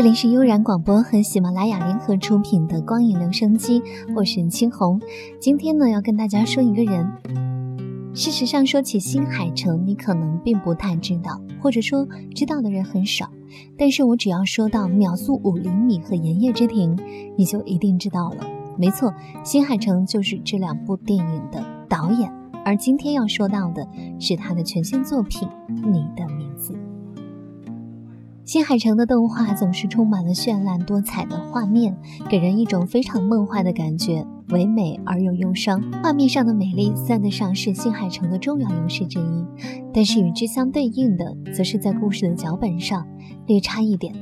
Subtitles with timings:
[0.00, 3.80] 这里是悠然广播和喜马拉雅联合出品的《光影留声机》，
[4.16, 4.98] 我是青红。
[5.38, 7.06] 今天呢，要跟大家说一个人。
[8.14, 13.28] 事实上，说起新海诚，你可能并不太知道，或者说知道的人很少。
[13.76, 16.96] 但是我只要说到《秒速五厘米》和《炎夜之庭》，
[17.36, 18.36] 你就一定知道了。
[18.78, 19.12] 没错，
[19.44, 22.32] 新海诚就是这两部电影的导演。
[22.64, 23.86] 而今天要说到的
[24.18, 26.72] 是他的全新作品《你的名字》。
[28.50, 31.96] 新海诚的动画总是充满了绚烂多彩的画面，
[32.28, 35.80] 给人一种非常梦幻的感觉，唯美而又忧伤。
[36.02, 39.46] 画面上的美丽算得上是新海诚的重要优势之一，
[39.94, 43.06] 但是与之相对应的，则是在故事的脚本上
[43.46, 44.12] 略差一点。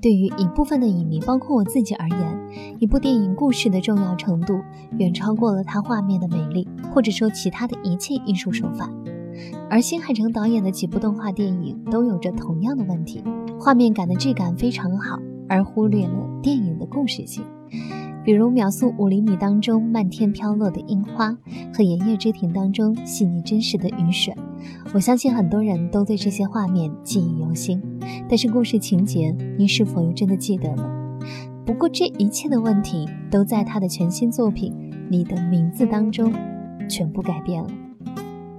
[0.00, 4.58] 对于一部分的影迷，包括我自己而言，一部电影故事的重要程度
[4.96, 8.90] 远超过了它画面的美丽，或者说其他的一切艺术手法。
[9.70, 13.22] 而新海诚导演的几部动画电影都有着同样的问题。
[13.60, 17.44] 画面感的质感非常好，而忽略了电影的故事性。
[18.24, 21.30] 比如《秒速五厘米》当中漫天飘落的樱花，
[21.72, 24.34] 和《炎夜之庭》当中细腻真实的雨水，
[24.92, 27.80] 我相信很多人都对这些画面记忆犹新。
[28.28, 30.90] 但是故事情节，你是否又真的记得了？
[31.64, 34.72] 不过这一切的问题，都在他的全新作品
[35.10, 36.32] 《你的名字》当中
[36.88, 37.68] 全部改变了。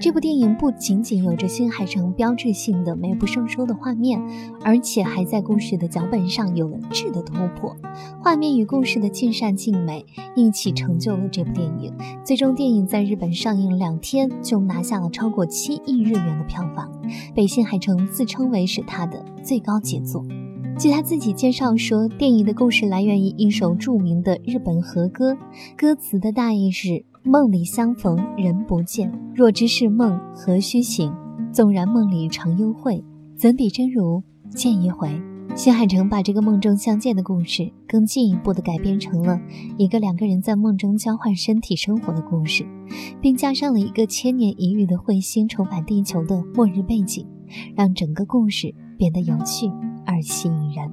[0.00, 4.20] 这部电影不仅仅有着新海诚标志性的美不胜收的画面，
[4.62, 7.74] 而且还在故事的脚本上有了质的突破。
[8.20, 11.92] 画面与故事的尽善尽美一起成就了这部电影。
[12.24, 16.90] 最终，电影在日本上映两天就拿下了超过七亿日元的票房，
[17.34, 20.24] 被新海诚自称为是他的最高杰作。
[20.76, 25.38] 据他自己介绍说，电影的故事来源于一首著名的日本和歌，
[25.76, 27.04] 歌词的大意是。
[27.26, 31.10] 梦里相逢人不见，若知是梦何须醒？
[31.50, 33.02] 纵然梦里常幽会，
[33.34, 35.08] 怎比真如见一回？
[35.54, 39.40] 新海诚把这个梦中相见的故事更进一步的改编成了
[39.78, 42.66] 一个两个人在梦中交换身体生活的故事，
[43.22, 47.26] 并加上了一个千年一遇的彗星重返地球的末日背景，
[47.74, 49.72] 让整个故事变得有趣
[50.04, 50.92] 而吸引人。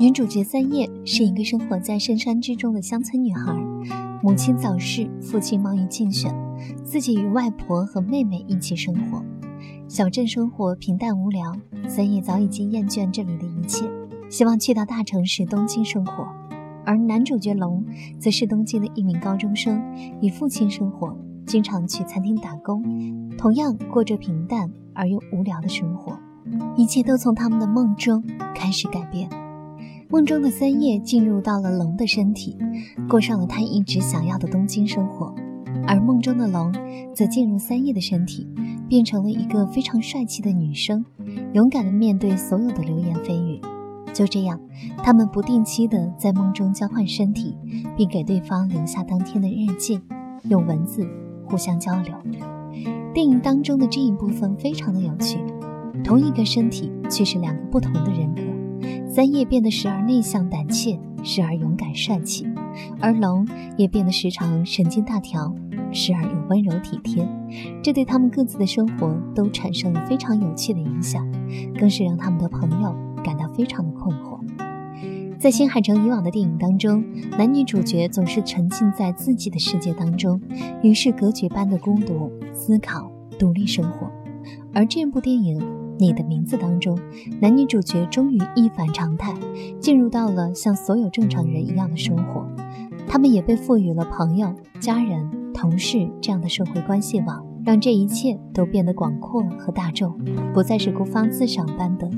[0.00, 4.09] 女主角三叶是一个生活在深山之中的乡村女孩。
[4.22, 6.34] 母亲早逝，父亲忙于竞选，
[6.84, 9.24] 自己与外婆和妹妹一起生活。
[9.88, 11.56] 小镇生活平淡无聊，
[11.88, 13.90] 三叶早已经厌倦这里的一切，
[14.28, 16.28] 希望去到大城市东京生活。
[16.84, 17.82] 而男主角龙
[18.18, 19.82] 则是东京的一名高中生，
[20.20, 21.16] 与父亲生活，
[21.46, 22.82] 经常去餐厅打工，
[23.38, 26.18] 同样过着平淡而又无聊的生活。
[26.76, 28.22] 一切都从他们的梦中
[28.54, 29.30] 开始改变。
[30.10, 32.58] 梦中的三叶进入到了龙的身体，
[33.08, 35.32] 过上了他一直想要的东京生活；
[35.86, 36.74] 而梦中的龙
[37.14, 38.44] 则进入三叶的身体，
[38.88, 41.04] 变成了一个非常帅气的女生，
[41.52, 43.60] 勇敢地面对所有的流言蜚语。
[44.12, 44.60] 就这样，
[44.98, 47.56] 他们不定期地在梦中交换身体，
[47.96, 50.00] 并给对方留下当天的日记，
[50.42, 51.06] 用文字
[51.46, 52.12] 互相交流。
[53.14, 55.38] 电影当中的这一部分非常的有趣，
[56.02, 58.42] 同一个身体却是两个不同的人格。
[59.12, 62.46] 三叶变得时而内向胆怯，时而勇敢帅气，
[63.00, 63.44] 而龙
[63.76, 65.52] 也变得时常神经大条，
[65.90, 67.28] 时而又温柔体贴。
[67.82, 71.26] 这对他们各自的生活都产生了非常有趣的影响，
[71.76, 72.94] 更是让他们的朋友
[73.24, 74.38] 感到非常的困惑。
[75.40, 77.04] 在新海诚以往的电影当中，
[77.36, 80.40] 男女主角总是沉浸在自己的世界当中，
[80.84, 83.10] 与世隔绝般的孤独、思考、
[83.40, 84.08] 独立生活，
[84.72, 85.79] 而这部电影。
[86.00, 86.98] 你的名字当中，
[87.40, 89.34] 男女主角终于一反常态，
[89.78, 92.46] 进入到了像所有正常人一样的生活。
[93.06, 94.50] 他们也被赋予了朋友、
[94.80, 100.16] 家人、同事这样的社会关系网，让这一切都变得广阔和大众，
[100.54, 102.08] 不再是孤芳自赏般的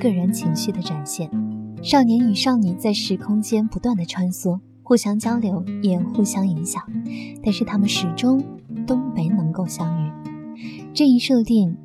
[0.00, 1.30] 个人情绪的展现。
[1.80, 6.82] 少年与少女在时空间不断的穿梭，互相交流，也互相影响，
[7.44, 8.42] 但是他们始终
[8.84, 10.10] 都没能够相遇。
[10.92, 11.76] 这一设定。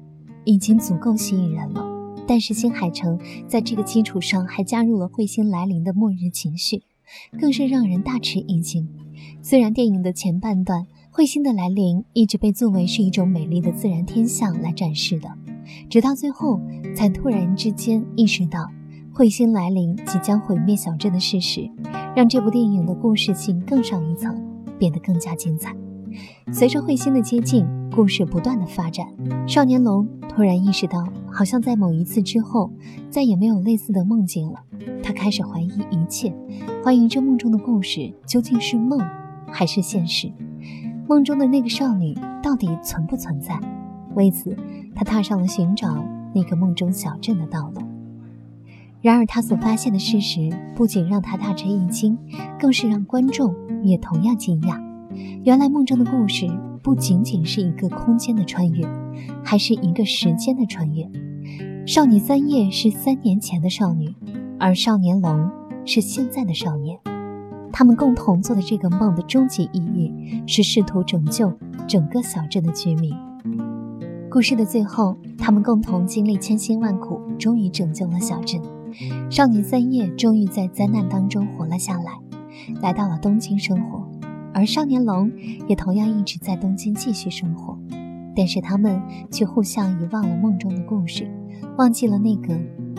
[0.45, 1.85] 已经足够吸引人了，
[2.27, 6.83] 但是新海诚在这个基础上还加入了彗星来临的末日情绪，
[7.39, 8.87] 更是让人大吃一惊。
[9.41, 15.29] 虽然电影的前半段彗星的来临一直被作为是一种美丽的自然天象来展示的，
[15.89, 16.59] 直到最后
[16.95, 18.69] 才突然之间意识到
[19.13, 21.69] 彗星来临即将毁灭小镇的事实，
[22.15, 24.35] 让这部电影的故事性更上一层，
[24.79, 25.73] 变得更加精彩。
[26.51, 27.65] 随着彗星的接近，
[27.95, 29.07] 故事不断的发展，
[29.47, 32.71] 少年龙突然意识到，好像在某一次之后，
[33.09, 34.59] 再也没有类似的梦境了。
[35.01, 36.33] 他开始怀疑一切，
[36.83, 38.99] 怀疑这梦中的故事究竟是梦
[39.47, 40.31] 还是现实，
[41.07, 43.59] 梦中的那个少女到底存不存在？
[44.15, 44.55] 为此，
[44.95, 46.03] 他踏上了寻找
[46.35, 47.81] 那个梦中小镇的道路。
[49.01, 52.17] 然而，他所发现的事实不仅让他大吃一惊，
[52.57, 54.81] 更是让观众也同样惊讶。
[55.43, 56.47] 原来，梦中的故事
[56.81, 58.87] 不仅仅是一个空间的穿越，
[59.43, 61.09] 还是一个时间的穿越。
[61.85, 64.13] 少女三叶是三年前的少女，
[64.59, 65.49] 而少年龙
[65.85, 66.97] 是现在的少年。
[67.71, 71.51] 他们共同做的这个梦的终极意义是试图拯救
[71.87, 73.13] 整个小镇的居民。
[74.29, 78.61] 故事的最后，他们共同经历千辛万苦，终于拯救了小镇。
[79.29, 82.11] 少女三叶终于在灾难当中活了下来，
[82.81, 84.02] 来到了东京生活，
[84.53, 85.31] 而少年龙
[85.67, 87.77] 也同样一直在东京继续生活，
[88.35, 89.01] 但是他们
[89.31, 91.29] 却互相遗忘了梦中的故事，
[91.77, 92.57] 忘记了那个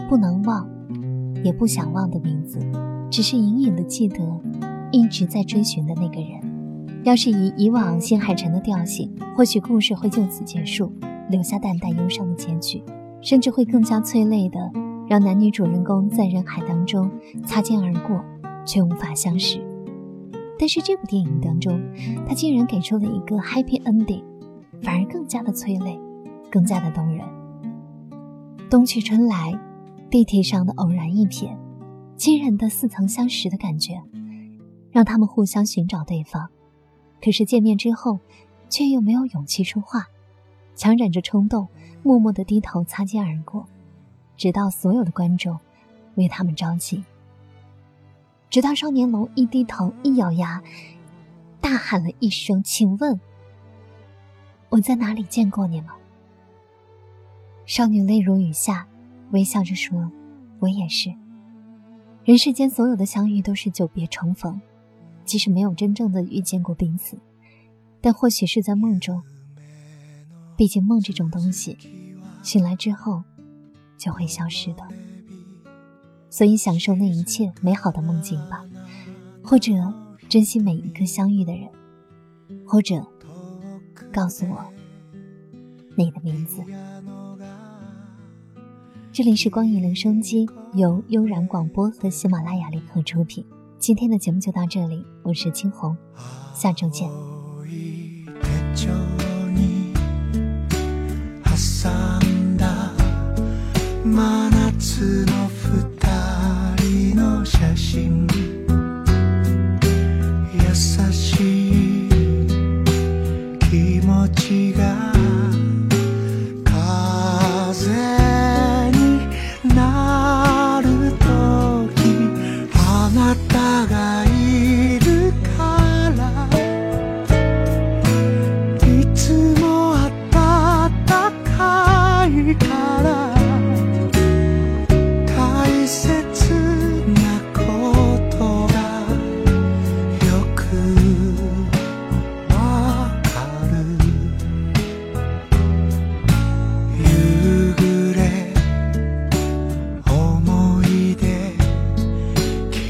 [0.08, 0.68] 不能忘，
[1.44, 2.58] 也不想忘的名字，
[3.10, 4.18] 只是隐隐的记得
[4.90, 6.40] 一直在追寻的那个人。
[7.04, 10.90] 要是以以往新海诚的调性，或许故事会就此结束，
[11.30, 12.82] 留下淡淡忧伤的结局，
[13.20, 14.58] 甚至会更加催泪的。
[15.06, 17.10] 让男女主人公在人海当中
[17.44, 18.24] 擦肩而过，
[18.64, 19.60] 却无法相识。
[20.64, 21.78] 但是这部电影当中，
[22.26, 24.24] 他竟然给出了一个 happy ending，
[24.80, 26.00] 反而更加的催泪，
[26.50, 27.22] 更加的动人。
[28.70, 29.52] 冬去春来，
[30.10, 31.54] 地铁上的偶然一瞥，
[32.16, 34.02] 亲人的似曾相识的感觉，
[34.90, 36.48] 让他们互相寻找对方。
[37.22, 38.18] 可是见面之后，
[38.70, 40.06] 却又没有勇气说话，
[40.74, 41.68] 强忍着冲动，
[42.02, 43.66] 默默的低头擦肩而过。
[44.38, 45.58] 直到所有的观众
[46.14, 47.04] 为他们着急，
[48.54, 50.62] 直到少年龙一低头一咬牙，
[51.60, 53.18] 大喊了一声：“请问
[54.68, 55.88] 我在哪里见过你吗？”
[57.66, 58.86] 少女泪如雨下，
[59.32, 60.08] 微笑着说
[60.62, 61.12] ：“我也是。
[62.22, 64.60] 人世间所有的相遇都是久别重逢，
[65.24, 67.18] 即使没有真正的遇见过彼此，
[68.00, 69.20] 但或许是在梦中。
[70.56, 71.76] 毕竟梦这种东西，
[72.44, 73.24] 醒来之后。”
[73.98, 74.86] 就会消失的，
[76.34, 78.64] 所以享受那一切美好的梦境吧，
[79.40, 79.72] 或者
[80.28, 81.68] 珍惜每一个相遇的人，
[82.66, 82.96] 或者
[84.12, 84.64] 告诉我
[85.94, 86.60] 你的名字。
[89.12, 93.46] 这里是光影留声机，由悠然广播和喜马拉雅联合出品。
[93.78, 95.96] 今天的节目就到这里，我是青红，
[96.52, 97.08] 下周见。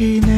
[0.04, 0.33] 当。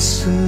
[0.00, 0.39] soon.